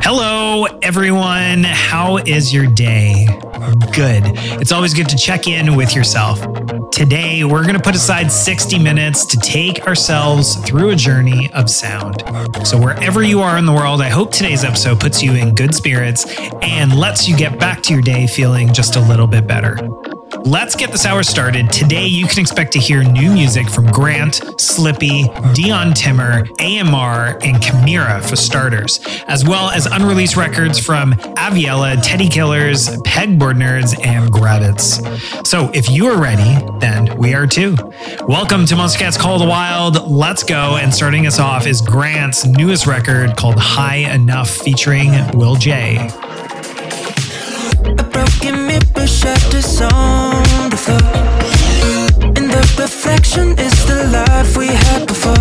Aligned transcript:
Hello, 0.00 0.64
everyone. 0.82 1.64
How 1.64 2.18
is 2.18 2.52
your 2.54 2.66
day? 2.66 3.26
Good. 3.92 4.22
It's 4.60 4.72
always 4.72 4.94
good 4.94 5.08
to 5.08 5.16
check 5.16 5.46
in 5.46 5.76
with 5.76 5.94
yourself. 5.94 6.40
Today, 6.90 7.44
we're 7.44 7.62
going 7.62 7.76
to 7.76 7.82
put 7.82 7.94
aside 7.94 8.30
60 8.30 8.78
minutes 8.78 9.26
to 9.26 9.36
take 9.38 9.86
ourselves 9.86 10.56
through 10.56 10.90
a 10.90 10.96
journey 10.96 11.50
of 11.52 11.68
sound. 11.68 12.22
So, 12.64 12.78
wherever 12.78 13.22
you 13.22 13.40
are 13.40 13.58
in 13.58 13.66
the 13.66 13.72
world, 13.72 14.00
I 14.00 14.08
hope 14.08 14.32
today's 14.32 14.64
episode 14.64 15.00
puts 15.00 15.22
you 15.22 15.32
in 15.32 15.54
good 15.54 15.74
spirits 15.74 16.26
and 16.62 16.98
lets 16.98 17.28
you 17.28 17.36
get 17.36 17.58
back 17.58 17.82
to 17.84 17.92
your 17.92 18.02
day 18.02 18.26
feeling 18.26 18.72
just 18.72 18.96
a 18.96 19.00
little 19.00 19.26
bit 19.26 19.46
better. 19.46 19.76
Let's 20.44 20.76
get 20.76 20.92
this 20.92 21.04
hour 21.04 21.22
started. 21.22 21.70
Today, 21.70 22.06
you 22.06 22.26
can 22.26 22.38
expect 22.38 22.72
to 22.72 22.78
hear 22.78 23.02
new 23.02 23.32
music 23.32 23.68
from 23.68 23.86
Grant, 23.86 24.40
Slippy, 24.58 25.24
Dion 25.52 25.92
Timmer, 25.94 26.46
AMR, 26.60 27.38
and 27.42 27.56
Kymira 27.56 28.22
for 28.28 28.36
starters, 28.36 29.00
as 29.26 29.44
well 29.44 29.70
as 29.70 29.86
unreleased 29.86 30.36
records 30.36 30.78
from 30.78 31.12
Aviella, 31.12 32.00
Teddy 32.02 32.28
Killerz, 32.28 32.88
Pegboard 33.02 33.56
Nerds, 33.56 33.98
and 34.06 34.30
Grabbitz. 34.32 35.46
So 35.46 35.70
if 35.74 35.90
you 35.90 36.06
are 36.06 36.20
ready, 36.20 36.64
then 36.78 37.16
we 37.18 37.34
are 37.34 37.46
too. 37.46 37.76
Welcome 38.26 38.64
to 38.66 38.74
Monstercat's 38.74 39.18
Call 39.18 39.34
of 39.34 39.40
the 39.40 39.48
Wild. 39.48 40.08
Let's 40.08 40.42
go. 40.42 40.76
And 40.76 40.94
starting 40.94 41.26
us 41.26 41.38
off 41.38 41.66
is 41.66 41.80
Grant's 41.80 42.46
newest 42.46 42.86
record 42.86 43.36
called 43.36 43.58
High 43.58 44.12
Enough 44.14 44.50
featuring 44.50 45.10
Will 45.36 45.56
Jay. 45.56 46.08
Mirror 48.78 49.06
shatters 49.06 49.80
on 49.80 50.70
the 50.70 50.76
floor. 50.76 50.98
And 52.36 52.50
the 52.50 52.62
reflection 52.78 53.58
is 53.58 53.86
the 53.86 54.08
life 54.12 54.56
we 54.56 54.68
had 54.68 55.06
before. 55.06 55.34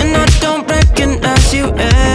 And 0.00 0.16
I 0.16 0.26
don't 0.40 0.68
recognize 0.70 1.54
you 1.54 1.64
anymore. 1.64 2.05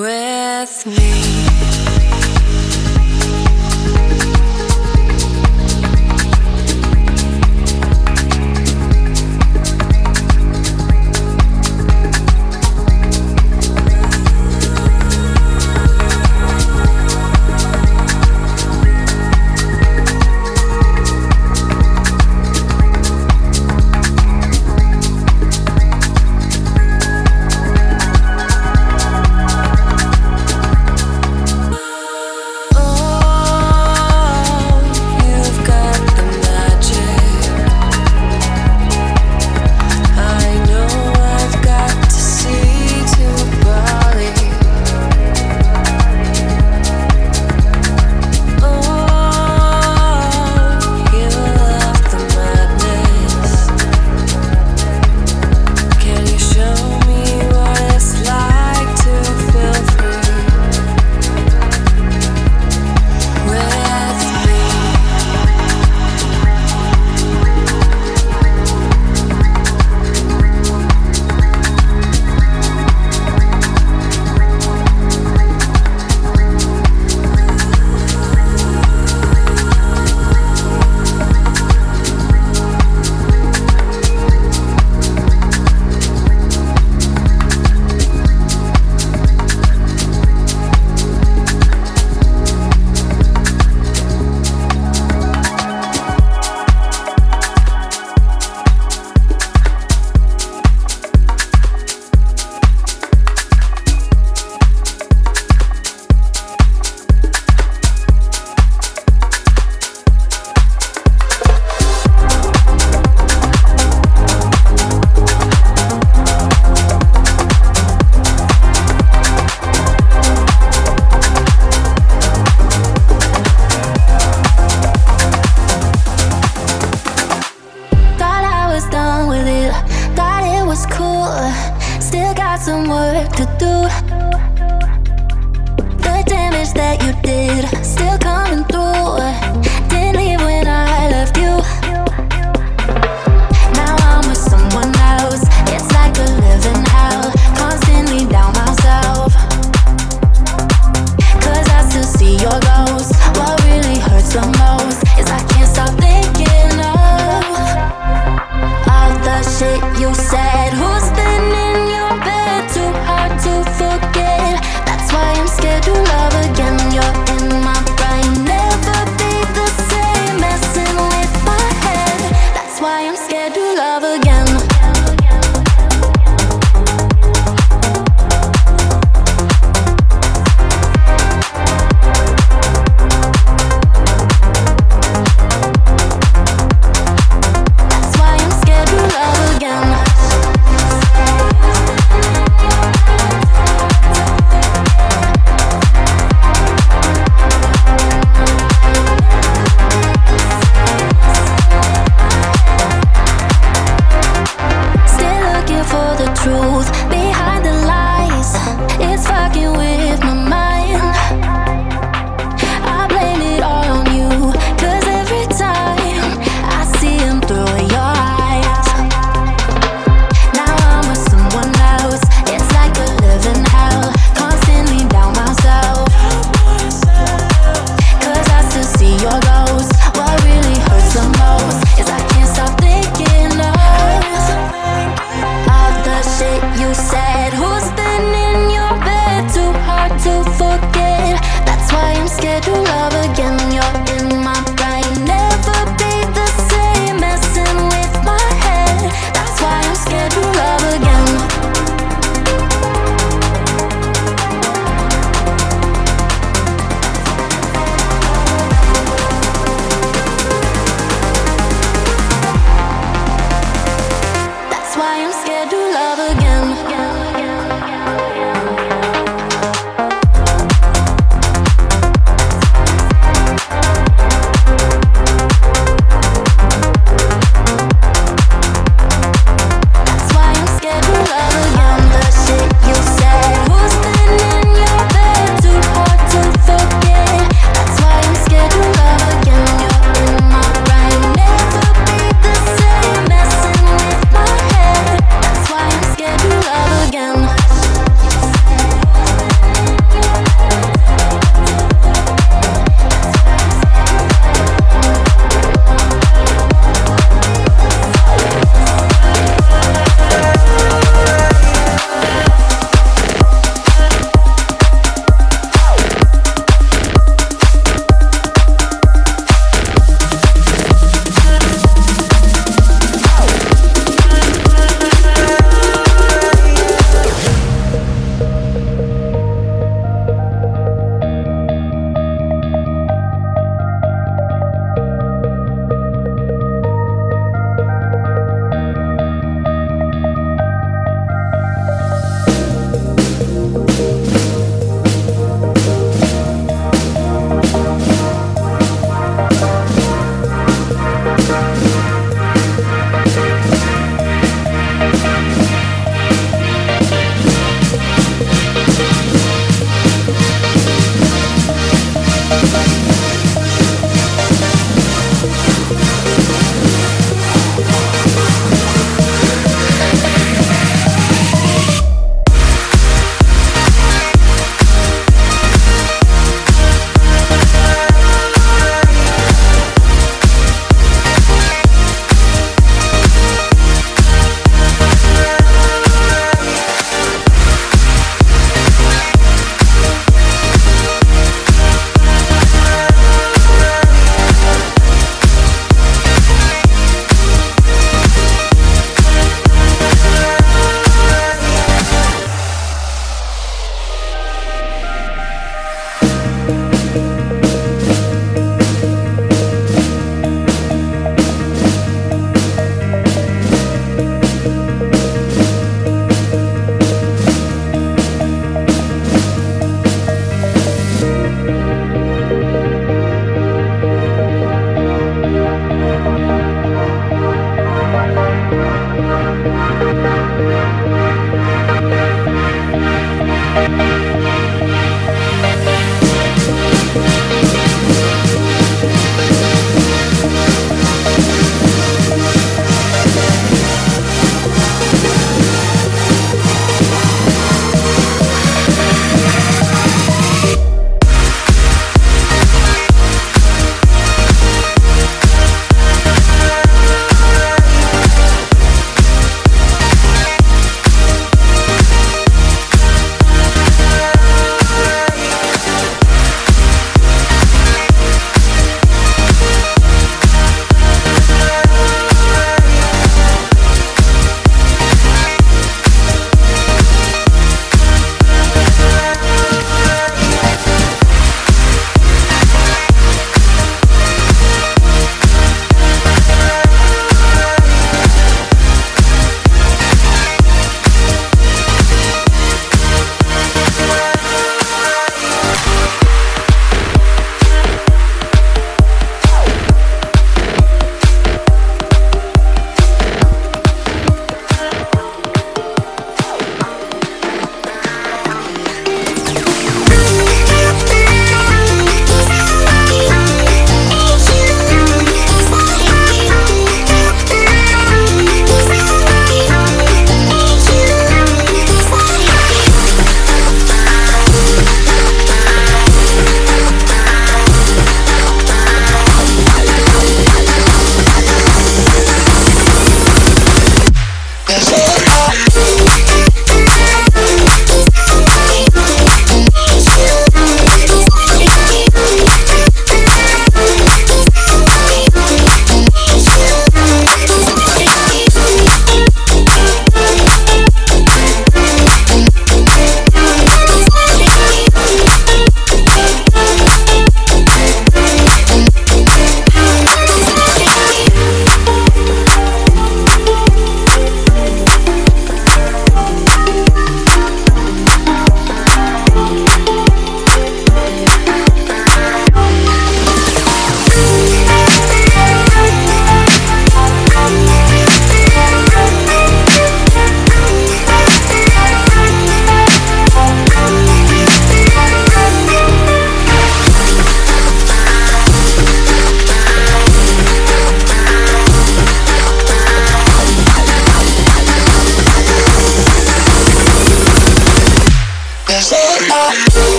With 0.00 0.86
me. 0.86 1.69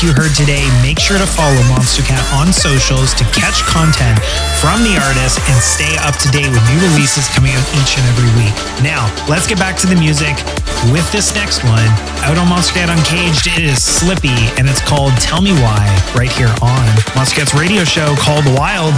Music 0.00 0.16
you 0.16 0.22
heard 0.24 0.34
today, 0.34 0.64
make 0.80 0.98
sure 0.98 1.18
to 1.18 1.26
follow 1.26 1.60
Monstercat 1.68 2.24
on 2.32 2.54
socials 2.54 3.12
to 3.20 3.24
catch 3.36 3.60
content 3.68 4.16
from 4.56 4.80
the 4.80 4.96
artist 4.96 5.36
and 5.44 5.60
stay 5.60 5.92
up 6.00 6.16
to 6.24 6.28
date 6.32 6.48
with 6.48 6.64
new 6.72 6.80
releases 6.88 7.28
coming 7.28 7.52
out 7.52 7.66
each 7.76 8.00
and 8.00 8.06
every 8.08 8.32
week. 8.40 8.54
Now, 8.80 9.12
let's 9.28 9.46
get 9.46 9.58
back 9.58 9.76
to 9.84 9.86
the 9.86 9.96
music 9.96 10.40
with 10.88 11.04
this 11.12 11.34
next 11.34 11.64
one. 11.64 11.84
Out 12.24 12.38
on 12.38 12.48
Monstercat 12.48 12.88
Uncaged, 12.88 13.46
it 13.52 13.60
is 13.60 13.82
Slippy, 13.82 14.48
and 14.56 14.70
it's 14.70 14.80
called 14.80 15.12
Tell 15.20 15.42
Me 15.42 15.52
Why, 15.60 15.84
right 16.16 16.32
here 16.32 16.52
on 16.64 16.88
Monstercat's 17.12 17.52
radio 17.52 17.84
show 17.84 18.16
called 18.16 18.46
Wild. 18.56 18.96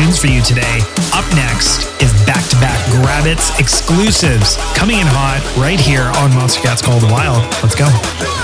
tunes 0.00 0.18
for 0.18 0.28
you 0.28 0.42
today. 0.42 0.80
Up 1.12 1.26
next 1.34 1.90
is 2.02 2.12
back 2.24 2.44
to 2.48 2.56
back 2.56 2.78
Grabbitz 2.90 3.58
exclusives 3.58 4.56
coming 4.74 4.98
in 4.98 5.06
hot 5.06 5.42
right 5.58 5.80
here 5.80 6.04
on 6.22 6.30
Monstercat's 6.30 6.82
Cold 6.82 7.02
Wild. 7.04 7.42
Let's 7.62 7.74
go. 7.74 8.39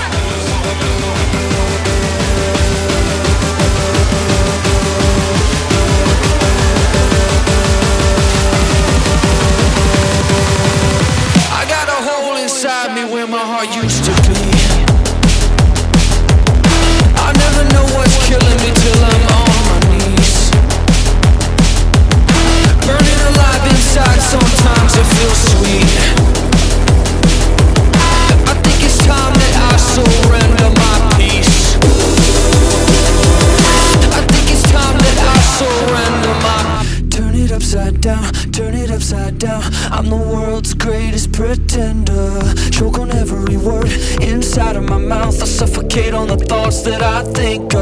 that 46.89 47.01
I 47.01 47.21
think 47.33 47.76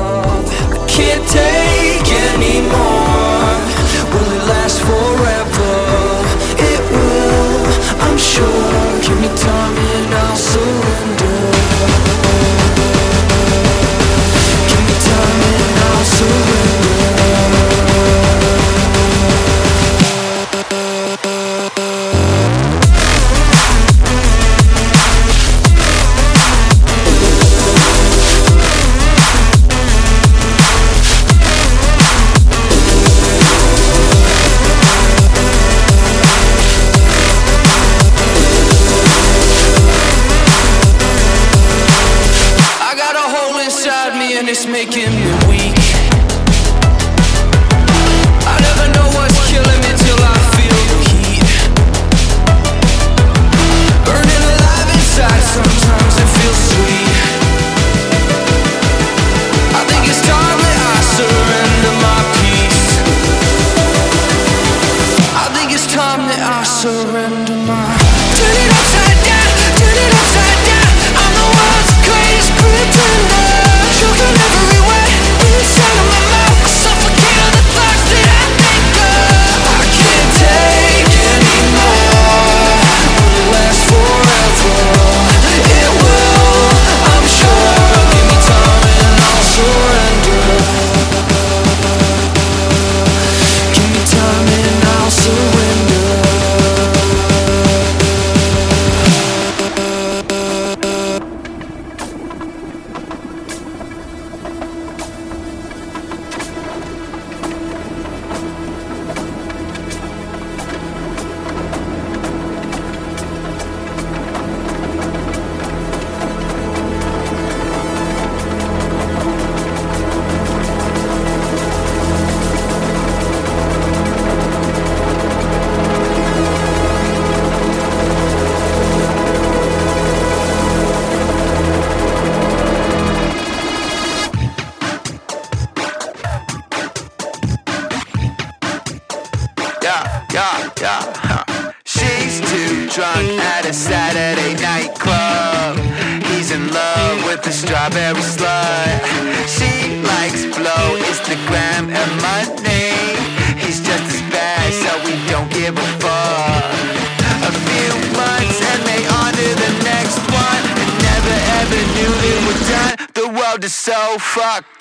to 163.66 163.72
so 163.72 164.18
fuck. 164.20 164.75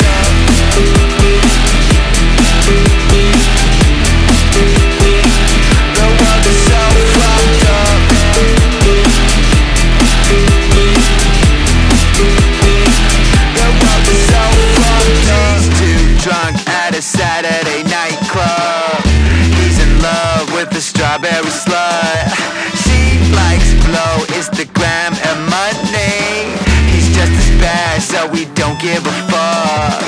so 28.15 28.29
we 28.29 28.45
don't 28.55 28.79
give 28.81 29.03
a 29.05 29.17
fuck. 29.27 30.01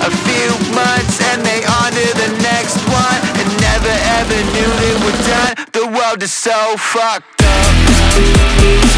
A 0.00 0.10
few 0.24 0.50
months 0.72 1.20
and 1.28 1.44
they 1.44 1.60
on 1.78 1.92
to 1.92 2.06
the 2.22 2.30
next 2.40 2.80
one, 2.88 3.20
and 3.38 3.48
never 3.60 3.94
ever 4.18 4.38
knew 4.54 4.70
they 4.84 4.94
were 5.04 5.18
done. 5.28 5.52
The 5.72 5.86
world 5.96 6.22
is 6.22 6.32
so 6.32 6.76
fucked 6.78 7.42
up. 7.44 8.94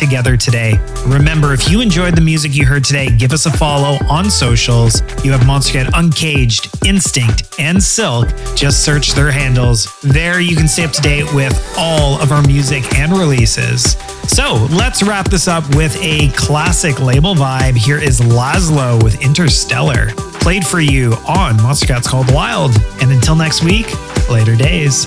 Together 0.00 0.36
today. 0.36 0.80
Remember, 1.06 1.52
if 1.52 1.70
you 1.70 1.80
enjoyed 1.80 2.16
the 2.16 2.20
music 2.22 2.56
you 2.56 2.66
heard 2.66 2.82
today, 2.82 3.08
give 3.16 3.32
us 3.32 3.46
a 3.46 3.52
follow 3.52 3.98
on 4.08 4.30
socials. 4.30 5.02
You 5.22 5.30
have 5.32 5.42
Monstercat 5.42 5.90
Uncaged, 5.94 6.68
Instinct, 6.84 7.54
and 7.58 7.80
Silk. 7.80 8.28
Just 8.56 8.84
search 8.84 9.12
their 9.12 9.30
handles. 9.30 10.00
There 10.00 10.40
you 10.40 10.56
can 10.56 10.66
stay 10.66 10.84
up 10.84 10.92
to 10.92 11.02
date 11.02 11.32
with 11.34 11.54
all 11.78 12.20
of 12.20 12.32
our 12.32 12.42
music 12.42 12.82
and 12.94 13.12
releases. 13.12 13.92
So 14.26 14.66
let's 14.70 15.02
wrap 15.02 15.28
this 15.28 15.46
up 15.46 15.64
with 15.76 15.96
a 16.02 16.30
classic 16.30 17.00
label 17.00 17.34
vibe. 17.34 17.76
Here 17.76 17.98
is 17.98 18.20
Laszlo 18.20 19.02
with 19.02 19.20
Interstellar, 19.22 20.08
played 20.40 20.66
for 20.66 20.80
you 20.80 21.12
on 21.28 21.58
Monstercat's 21.58 22.08
Called 22.08 22.32
Wild. 22.32 22.72
And 23.02 23.12
until 23.12 23.36
next 23.36 23.62
week, 23.62 23.86
later 24.30 24.56
days. 24.56 25.06